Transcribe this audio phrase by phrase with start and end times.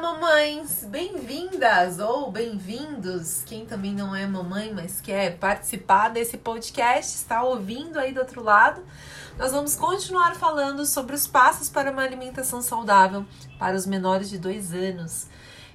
[0.00, 0.82] mamães!
[0.84, 3.42] Bem-vindas ou bem-vindos!
[3.44, 8.42] Quem também não é mamãe, mas quer participar desse podcast, está ouvindo aí do outro
[8.42, 8.82] lado.
[9.36, 13.26] Nós vamos continuar falando sobre os passos para uma alimentação saudável
[13.58, 15.26] para os menores de dois anos.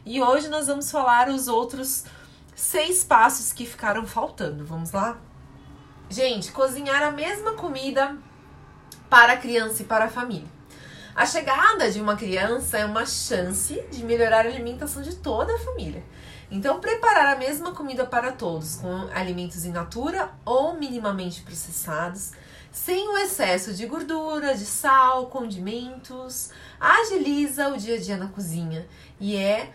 [0.04, 2.06] E hoje nós vamos falar os outros
[2.56, 4.66] seis passos que ficaram faltando.
[4.66, 5.20] Vamos lá?
[6.10, 8.18] Gente, cozinhar a mesma comida
[9.08, 10.56] para a criança e para a família.
[11.16, 15.60] A chegada de uma criança é uma chance de melhorar a alimentação de toda a
[15.60, 16.04] família.
[16.52, 22.34] Então, preparar a mesma comida para todos, com alimentos in natura ou minimamente processados,
[22.70, 28.86] sem o excesso de gordura, de sal, condimentos, agiliza o dia a dia na cozinha
[29.18, 29.72] e é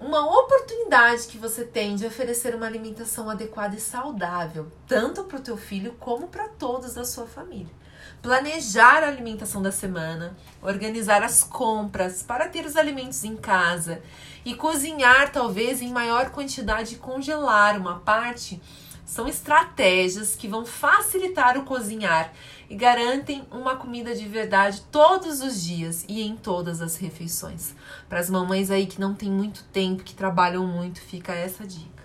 [0.00, 5.42] uma oportunidade que você tem de oferecer uma alimentação adequada e saudável, tanto para o
[5.42, 7.81] teu filho como para todos da sua família
[8.20, 14.02] planejar a alimentação da semana, organizar as compras para ter os alimentos em casa
[14.44, 18.60] e cozinhar talvez em maior quantidade e congelar uma parte
[19.04, 22.32] são estratégias que vão facilitar o cozinhar
[22.70, 27.74] e garantem uma comida de verdade todos os dias e em todas as refeições.
[28.08, 32.02] Para as mamães aí que não tem muito tempo, que trabalham muito, fica essa dica.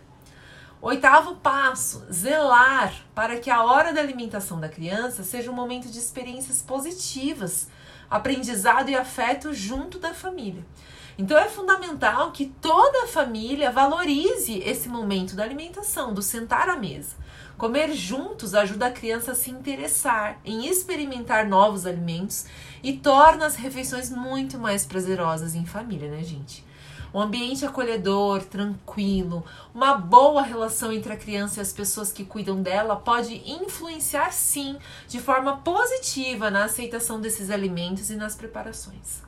[0.81, 5.97] Oitavo passo: zelar para que a hora da alimentação da criança seja um momento de
[5.97, 7.67] experiências positivas,
[8.09, 10.63] aprendizado e afeto junto da família.
[11.17, 16.75] Então é fundamental que toda a família valorize esse momento da alimentação, do sentar à
[16.75, 17.15] mesa.
[17.57, 22.45] Comer juntos ajuda a criança a se interessar em experimentar novos alimentos
[22.83, 26.63] e torna as refeições muito mais prazerosas em família, né, gente?
[27.13, 32.61] Um ambiente acolhedor, tranquilo, uma boa relação entre a criança e as pessoas que cuidam
[32.61, 34.77] dela pode influenciar sim
[35.07, 39.25] de forma positiva na aceitação desses alimentos e nas preparações.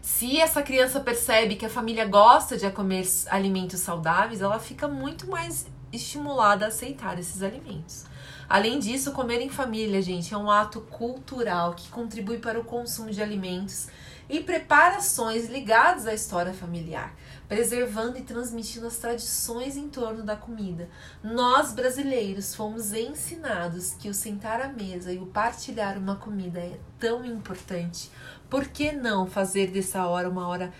[0.00, 5.30] Se essa criança percebe que a família gosta de comer alimentos saudáveis, ela fica muito
[5.30, 8.04] mais estimulada a aceitar esses alimentos.
[8.48, 13.10] Além disso, comer em família, gente, é um ato cultural que contribui para o consumo
[13.10, 13.88] de alimentos
[14.28, 17.14] e preparações ligadas à história familiar,
[17.48, 20.88] preservando e transmitindo as tradições em torno da comida.
[21.22, 26.78] Nós brasileiros fomos ensinados que o sentar à mesa e o partilhar uma comida é
[26.98, 28.10] tão importante.
[28.48, 30.72] Por que não fazer dessa hora uma hora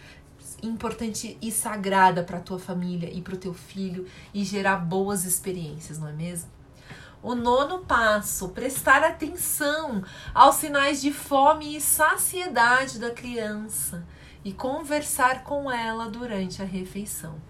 [0.63, 5.25] importante e sagrada para a tua família e para o teu filho e gerar boas
[5.25, 6.62] experiências, não é mesmo?
[7.23, 10.03] O nono passo, prestar atenção
[10.35, 14.05] aos sinais de fome e saciedade da criança
[14.45, 17.41] e conversar com ela durante a refeição.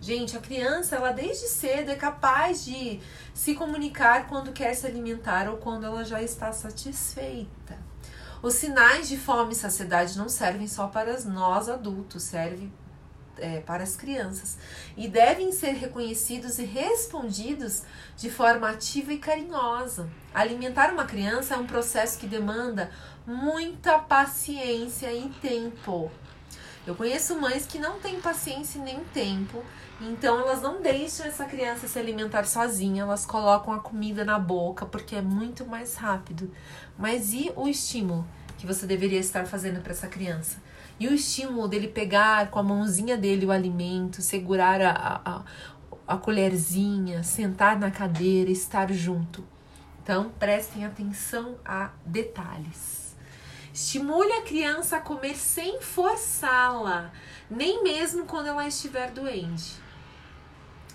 [0.00, 3.00] Gente, a criança, ela desde cedo é capaz de
[3.34, 7.76] se comunicar quando quer se alimentar ou quando ela já está satisfeita.
[8.40, 12.70] Os sinais de fome e saciedade não servem só para nós adultos, serve
[13.38, 14.56] é, para as crianças
[14.96, 17.82] e devem ser reconhecidos e respondidos
[18.16, 20.08] de forma ativa e carinhosa.
[20.34, 22.90] Alimentar uma criança é um processo que demanda
[23.26, 26.10] muita paciência e tempo.
[26.86, 29.64] Eu conheço mães que não têm paciência nem tempo,
[30.00, 34.86] então elas não deixam essa criança se alimentar sozinha, elas colocam a comida na boca
[34.86, 36.52] porque é muito mais rápido.
[36.96, 38.24] Mas e o estímulo
[38.56, 40.62] que você deveria estar fazendo para essa criança?
[40.98, 45.44] E o estímulo dele pegar com a mãozinha dele o alimento, segurar a, a,
[46.06, 49.46] a colherzinha, sentar na cadeira, estar junto.
[50.02, 53.14] Então, prestem atenção a detalhes.
[53.74, 57.12] Estimule a criança a comer sem forçá-la,
[57.50, 59.74] nem mesmo quando ela estiver doente.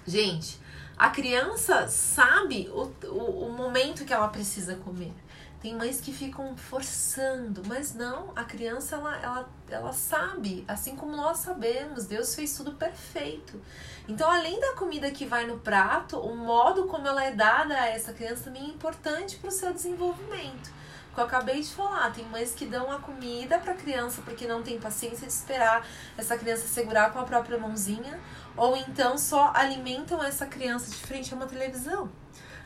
[0.07, 0.59] Gente,
[0.97, 5.13] a criança sabe o, o, o momento que ela precisa comer.
[5.61, 11.15] Tem mães que ficam forçando, mas não, a criança ela, ela, ela sabe, assim como
[11.15, 13.61] nós sabemos, Deus fez tudo perfeito.
[14.07, 17.87] Então, além da comida que vai no prato, o modo como ela é dada a
[17.87, 20.71] essa criança também é importante para o seu desenvolvimento.
[21.13, 24.47] Que eu acabei de falar, tem mães que dão a comida para a criança porque
[24.47, 25.85] não tem paciência de esperar
[26.17, 28.19] essa criança segurar com a própria mãozinha,
[28.57, 32.09] ou então só alimentam essa criança de frente a uma televisão.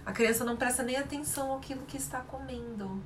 [0.05, 3.01] A criança não presta nem atenção àquilo que está comendo.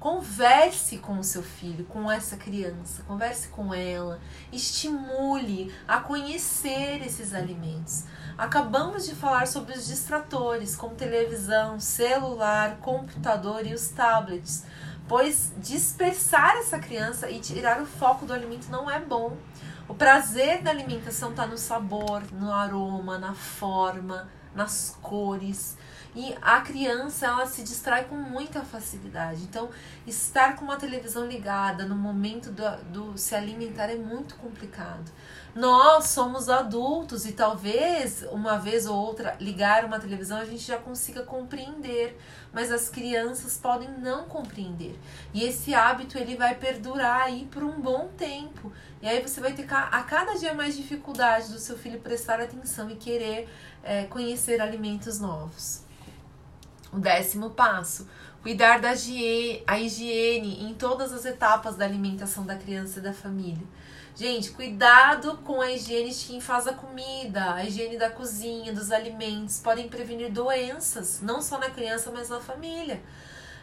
[0.00, 4.18] Converse com o seu filho, com essa criança, converse com ela,
[4.50, 8.04] estimule a conhecer esses alimentos.
[8.38, 14.64] Acabamos de falar sobre os distratores, como televisão, celular, computador e os tablets,
[15.06, 19.36] pois dispersar essa criança e tirar o foco do alimento não é bom.
[19.86, 25.76] O prazer da alimentação está no sabor, no aroma, na forma, nas cores.
[26.14, 29.44] E a criança, ela se distrai com muita facilidade.
[29.44, 29.70] Então,
[30.06, 35.10] estar com uma televisão ligada no momento do, do se alimentar é muito complicado.
[35.54, 40.78] Nós somos adultos e talvez uma vez ou outra ligar uma televisão a gente já
[40.78, 42.18] consiga compreender,
[42.52, 44.98] mas as crianças podem não compreender.
[45.34, 48.72] E esse hábito ele vai perdurar aí por um bom tempo.
[49.02, 52.90] E aí você vai ter a cada dia mais dificuldade do seu filho prestar atenção
[52.90, 53.48] e querer
[53.82, 55.89] é, conhecer alimentos novos.
[56.92, 58.08] O décimo passo,
[58.42, 63.12] cuidar da higiene, a higiene em todas as etapas da alimentação da criança e da
[63.12, 63.66] família.
[64.16, 68.90] Gente, cuidado com a higiene de quem faz a comida, a higiene da cozinha, dos
[68.90, 73.00] alimentos, podem prevenir doenças, não só na criança, mas na família.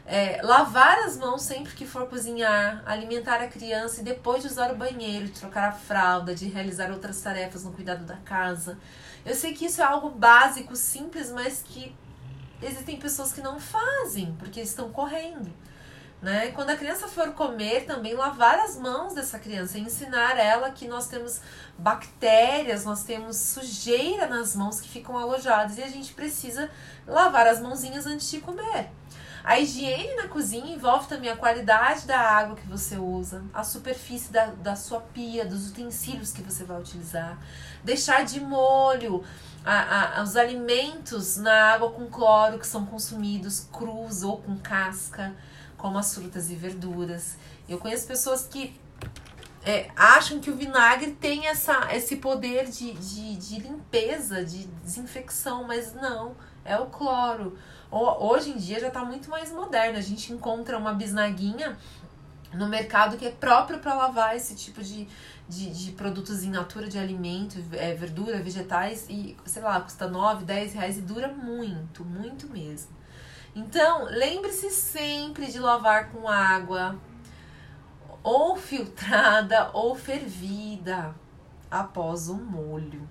[0.06, 4.72] É, lavar as mãos sempre que for cozinhar, alimentar a criança e depois de usar
[4.72, 8.80] o banheiro, de trocar a fralda, de realizar outras tarefas no cuidado da casa.
[9.26, 11.94] Eu sei que isso é algo básico, simples, mas que
[12.62, 15.52] existem pessoas que não fazem porque estão correndo.
[16.22, 16.52] Né?
[16.52, 21.08] Quando a criança for comer, também lavar as mãos dessa criança, ensinar ela que nós
[21.08, 21.40] temos
[21.78, 26.72] bactérias, nós temos sujeira nas mãos que ficam alojadas e a gente precisa
[27.06, 28.90] lavar as mãozinhas antes de comer.
[29.48, 34.30] A higiene na cozinha envolve também a qualidade da água que você usa, a superfície
[34.30, 37.40] da, da sua pia, dos utensílios que você vai utilizar,
[37.82, 39.24] deixar de molho
[39.64, 45.34] a, a, os alimentos na água com cloro que são consumidos crus ou com casca
[45.78, 47.38] como as frutas e verduras.
[47.70, 48.78] Eu conheço pessoas que
[49.64, 55.64] é, acham que o vinagre tem essa, esse poder de, de, de limpeza, de desinfecção,
[55.64, 56.36] mas não,
[56.66, 57.58] é o cloro.
[57.90, 59.98] Hoje em dia já está muito mais moderno.
[59.98, 61.78] A gente encontra uma bisnaguinha
[62.54, 65.08] no mercado que é próprio para lavar esse tipo de,
[65.48, 70.46] de, de, produtos em natura, de alimento, é, verdura, vegetais, e sei lá, custa 9,
[70.46, 72.96] 10 reais e dura muito, muito mesmo.
[73.56, 76.96] Então, lembre-se sempre de lavar com água
[78.24, 81.16] ou filtrada ou fervida
[81.70, 83.08] após o molho.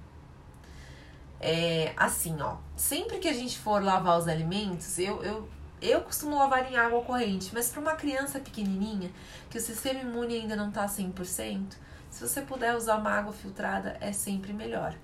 [1.41, 2.57] É assim, ó.
[2.77, 5.49] Sempre que a gente for lavar os alimentos, eu, eu,
[5.81, 9.11] eu costumo lavar em água corrente, mas para uma criança pequenininha,
[9.51, 11.75] que o sistema imune ainda não tá 100%,
[12.11, 14.97] se você puder usar uma água filtrada, é sempre melhor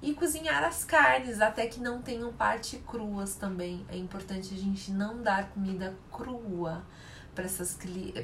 [0.00, 3.84] e cozinhar as carnes até que não tenham parte cruas também.
[3.88, 6.84] É importante a gente não dar comida crua
[7.34, 7.78] para essas,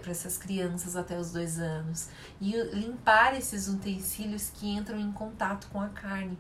[0.09, 2.09] essas crianças até os dois anos
[2.41, 6.39] e limpar esses utensílios que entram em contato com a carne.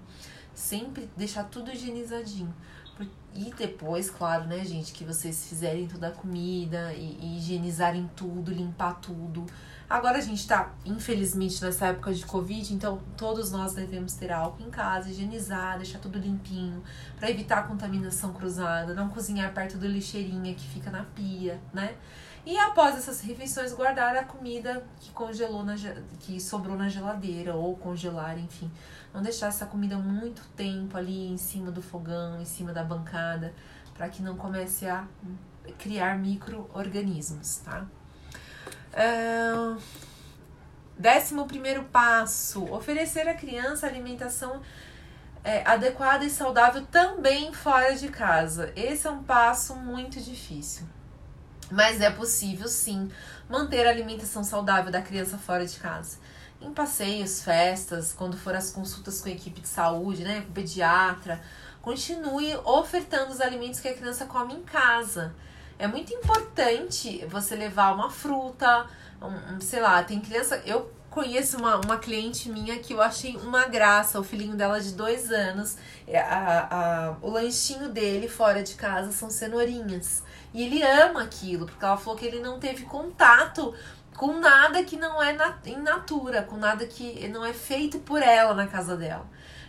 [0.55, 2.55] Sempre deixar tudo higienizadinho.
[3.35, 8.53] E depois, claro, né, gente, que vocês fizerem toda a comida e, e higienizarem tudo,
[8.53, 9.45] limpar tudo
[9.89, 14.62] Agora a gente está, infelizmente, nessa época de Covid, então todos nós devemos ter álcool
[14.62, 16.83] em casa, higienizar, deixar tudo limpinho,
[17.17, 21.95] para evitar a contaminação cruzada, não cozinhar perto do lixeirinha que fica na pia, né?
[22.46, 25.75] E após essas refeições, guardar a comida que congelou na,
[26.20, 28.70] que sobrou na geladeira ou congelar, enfim.
[29.14, 33.55] Não deixar essa comida muito tempo ali em cima do fogão, em cima da bancada,
[33.94, 35.06] para que não comece a
[35.79, 37.87] criar micro-organismos, tá?
[40.99, 44.61] décimo primeiro passo: oferecer à criança alimentação
[45.43, 48.73] é, adequada e saudável também fora de casa.
[48.76, 50.87] Esse é um passo muito difícil.
[51.70, 53.11] Mas é possível sim
[53.49, 56.19] manter a alimentação saudável da criança fora de casa.
[56.61, 60.53] Em passeios, festas, quando for as consultas com a equipe de saúde, né, com o
[60.53, 61.41] pediatra,
[61.82, 65.34] continue ofertando os alimentos que a criança come em casa.
[65.79, 68.86] É muito importante você levar uma fruta,
[69.20, 70.62] um, sei lá, tem criança.
[70.65, 74.93] Eu conheço uma, uma cliente minha que eu achei uma graça, o filhinho dela de
[74.94, 75.77] dois anos.
[76.06, 80.22] É, a, a, o lanchinho dele fora de casa são cenourinhas.
[80.55, 83.75] E ele ama aquilo, porque ela falou que ele não teve contato
[84.17, 88.55] com nada que não é em natura, com nada que não é feito por ela
[88.55, 89.27] na casa dela.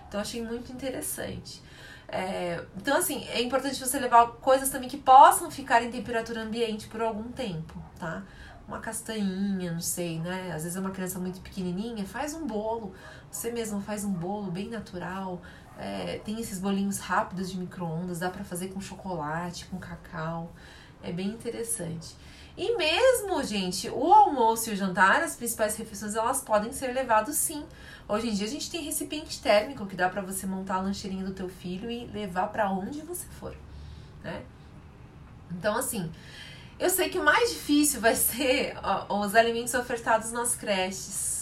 [0.07, 1.61] Então achei muito interessante.
[2.07, 6.87] É, então, assim, é importante você levar coisas também que possam ficar em temperatura ambiente
[6.87, 8.23] por algum tempo, tá?
[8.67, 10.51] Uma castanhinha, não sei, né?
[10.53, 12.93] Às vezes é uma criança muito pequenininha, faz um bolo.
[13.31, 15.41] Você mesmo faz um bolo bem natural.
[15.77, 20.51] É, tem esses bolinhos rápidos de micro-ondas, dá para fazer com chocolate, com cacau.
[21.03, 22.15] É bem interessante.
[22.57, 27.35] E mesmo, gente, o almoço e o jantar, as principais refeições, elas podem ser levados
[27.35, 27.65] sim
[28.07, 31.25] Hoje em dia a gente tem recipiente térmico que dá para você montar a lancheirinha
[31.25, 33.55] do teu filho e levar para onde você for,
[34.23, 34.43] né?
[35.51, 36.11] Então assim,
[36.77, 41.34] eu sei que o mais difícil vai ser ó, os alimentos ofertados nas creches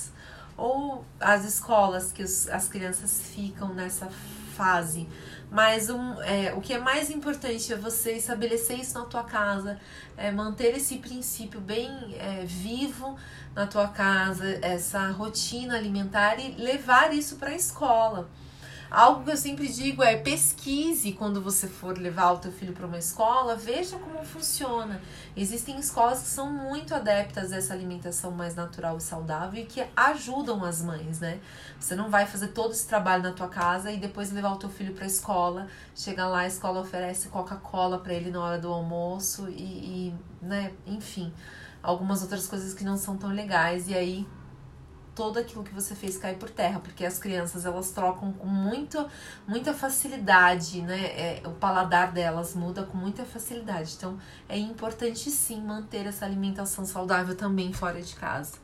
[0.58, 4.08] ou as escolas que os, as crianças ficam nessa
[4.56, 5.08] fase.
[5.52, 9.80] Mas um, é, o que é mais importante é você estabelecer isso na tua casa,
[10.18, 13.18] é manter esse princípio bem é, vivo
[13.54, 18.30] na tua casa, essa rotina alimentar e levar isso para a escola.
[18.94, 22.86] Algo que eu sempre digo é pesquise quando você for levar o teu filho para
[22.86, 25.02] uma escola, veja como funciona.
[25.36, 29.84] Existem escolas que são muito adeptas a essa alimentação mais natural e saudável e que
[29.96, 31.40] ajudam as mães, né?
[31.80, 34.70] Você não vai fazer todo esse trabalho na tua casa e depois levar o teu
[34.70, 38.72] filho para a escola, chega lá a escola oferece Coca-Cola para ele na hora do
[38.72, 39.64] almoço e,
[40.12, 41.34] e, né, enfim,
[41.82, 44.28] algumas outras coisas que não são tão legais e aí
[45.16, 49.06] todo aquilo que você fez cair por terra, porque as crianças elas trocam com muito,
[49.48, 51.06] muita facilidade, né?
[51.06, 53.94] É, o paladar delas muda com muita facilidade.
[53.98, 54.18] Então
[54.50, 58.64] é importante sim manter essa alimentação saudável também fora de casa.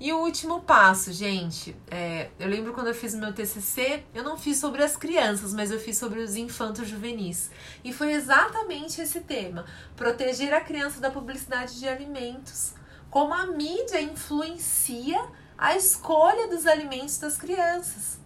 [0.00, 4.24] E o último passo, gente, é, eu lembro quando eu fiz o meu TCC, eu
[4.24, 7.50] não fiz sobre as crianças, mas eu fiz sobre os infantos juvenis.
[7.84, 9.66] E foi exatamente esse tema:
[9.96, 12.72] proteger a criança da publicidade de alimentos.
[13.10, 15.20] Como a mídia influencia
[15.60, 18.18] a escolha dos alimentos das crianças.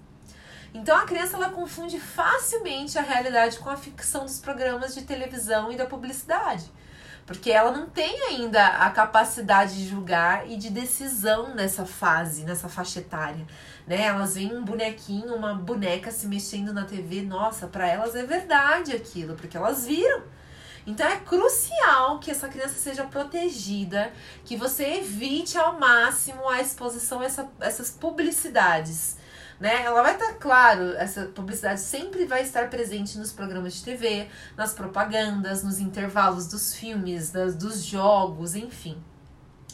[0.73, 5.73] Então a criança ela confunde facilmente a realidade com a ficção dos programas de televisão
[5.73, 6.71] e da publicidade.
[7.27, 12.69] Porque ela não tem ainda a capacidade de julgar e de decisão nessa fase, nessa
[12.69, 13.45] faixa etária.
[13.87, 14.03] Né?
[14.03, 18.93] Elas veem um bonequinho, uma boneca se mexendo na TV, nossa, para elas é verdade
[18.93, 20.23] aquilo, porque elas viram.
[20.87, 24.13] Então é crucial que essa criança seja protegida,
[24.45, 29.17] que você evite ao máximo a exposição a essa, essas publicidades.
[29.59, 29.83] Né?
[29.83, 34.29] Ela vai estar, tá, claro, essa publicidade sempre vai estar presente nos programas de TV,
[34.57, 39.03] nas propagandas, nos intervalos dos filmes, das, dos jogos, enfim.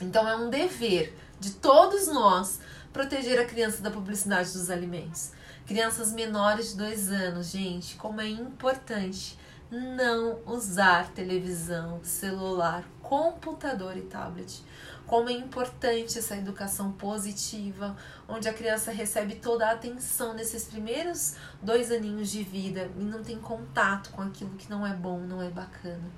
[0.00, 2.60] Então é um dever de todos nós
[2.92, 5.32] proteger a criança da publicidade dos alimentos.
[5.66, 9.38] Crianças menores de dois anos, gente, como é importante
[9.70, 14.62] não usar televisão, celular, computador e tablet.
[15.06, 17.96] Como é importante essa educação positiva,
[18.28, 23.22] onde a criança recebe toda a atenção nesses primeiros dois aninhos de vida e não
[23.22, 26.10] tem contato com aquilo que não é bom, não é bacana.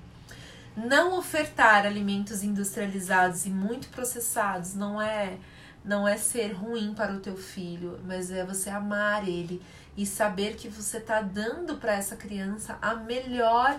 [0.76, 5.38] Não ofertar alimentos industrializados e muito processados não é
[5.85, 9.61] não é ser ruim para o teu filho, mas é você amar ele
[9.96, 13.78] e saber que você está dando para essa criança a melhor,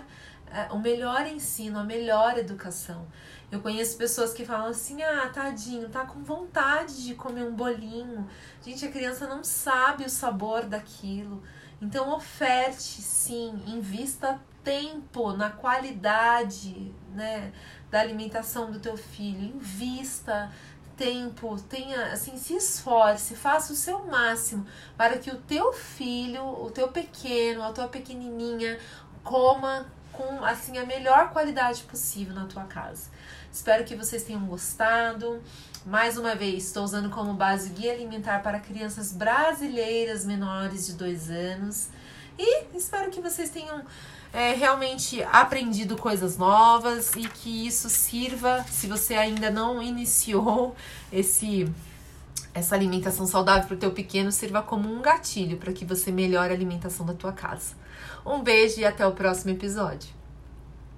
[0.50, 3.06] é, o melhor ensino, a melhor educação.
[3.50, 8.28] Eu conheço pessoas que falam assim: ah, tadinho, tá com vontade de comer um bolinho.
[8.62, 11.42] Gente, a criança não sabe o sabor daquilo.
[11.80, 17.52] Então, oferte sim, invista tempo na qualidade né,
[17.90, 20.50] da alimentação do teu filho, invista
[20.96, 26.70] tempo, tenha assim, se esforce, faça o seu máximo para que o teu filho, o
[26.70, 28.78] teu pequeno, a tua pequenininha
[29.22, 33.10] coma com assim a melhor qualidade possível na tua casa.
[33.52, 35.42] Espero que vocês tenham gostado.
[35.86, 41.30] Mais uma vez, estou usando como base Guia Alimentar para Crianças Brasileiras Menores de 2
[41.30, 41.88] anos.
[42.38, 43.84] E espero que vocês tenham
[44.34, 50.74] é, realmente aprendido coisas novas e que isso sirva, se você ainda não iniciou
[51.12, 51.72] esse
[52.52, 56.52] essa alimentação saudável para o teu pequeno, sirva como um gatilho para que você melhore
[56.52, 57.74] a alimentação da tua casa.
[58.24, 60.08] Um beijo e até o próximo episódio.